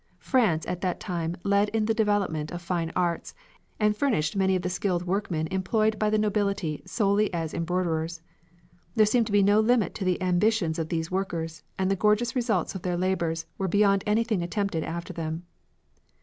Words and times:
France 0.17 0.65
at 0.65 0.81
that 0.81 0.99
time 0.99 1.37
led 1.43 1.69
in 1.69 1.85
the 1.85 1.93
development 1.93 2.49
of 2.51 2.59
fine 2.59 2.91
arts, 2.95 3.35
and 3.79 3.95
furnished 3.95 4.35
many 4.35 4.55
of 4.55 4.63
the 4.63 4.67
skilled 4.71 5.05
workmen 5.05 5.45
employed 5.51 5.99
by 5.99 6.09
the 6.09 6.17
nobility 6.17 6.81
solely 6.87 7.31
as 7.31 7.53
embroiderers. 7.53 8.19
There 8.95 9.05
seemed 9.05 9.27
to 9.27 9.31
be 9.31 9.43
no 9.43 9.59
limit 9.59 9.93
to 9.93 10.03
the 10.03 10.19
ambitions 10.19 10.79
of 10.79 10.89
these 10.89 11.11
workers, 11.11 11.61
and 11.77 11.91
the 11.91 11.95
gorgeous 11.95 12.35
results 12.35 12.73
of 12.73 12.81
their 12.81 12.97
labours 12.97 13.45
were 13.59 13.67
beyond 13.67 14.03
anything 14.07 14.41
attempted 14.41 14.83
after 14.83 15.13
them. 15.13 15.43